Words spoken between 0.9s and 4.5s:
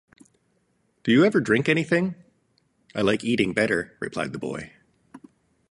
'Do you ever drink anything?’ ‘I like eating better,’ replied the